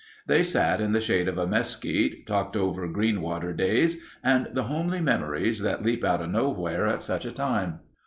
[0.25, 4.99] They sat in the shade of a mesquite, talked over Greenwater days and the homely
[4.99, 7.81] memories that leap out of nowhere at such a time.